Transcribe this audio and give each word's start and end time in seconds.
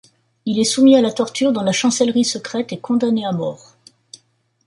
Il 0.47 0.57
est 0.57 0.63
soumis 0.63 0.95
à 0.97 1.01
la 1.03 1.11
torture 1.11 1.51
dans 1.51 1.61
la 1.61 1.71
Chancellerie 1.71 2.25
secrète 2.25 2.73
et 2.73 2.79
condamné 2.79 3.23
à 3.23 3.31
mort. 3.33 3.75